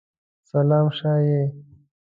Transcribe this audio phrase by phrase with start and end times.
[0.51, 1.45] سلام شه یی!